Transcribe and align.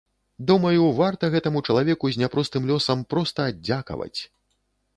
Думаю, 0.51 0.85
варта 0.99 1.29
гэтаму 1.35 1.61
чалавеку 1.73 2.05
з 2.15 2.21
няпростым 2.23 2.67
лёсам 2.73 3.05
проста 3.15 3.47
аддзякаваць. 3.53 4.19